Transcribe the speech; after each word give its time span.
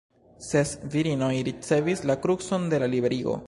Ses 0.45 0.71
virinoj 0.95 1.29
ricevis 1.49 2.03
la 2.13 2.19
krucon 2.27 2.69
de 2.73 2.81
la 2.85 2.93
Liberigo. 2.97 3.37